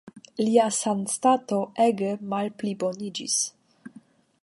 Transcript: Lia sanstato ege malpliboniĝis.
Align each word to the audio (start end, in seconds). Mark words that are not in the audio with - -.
Lia 0.45 0.63
sanstato 0.77 1.59
ege 1.85 2.09
malpliboniĝis. 2.33 3.41